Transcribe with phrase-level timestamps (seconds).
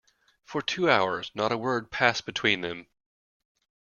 [0.45, 2.87] For two hours not a word passed between them.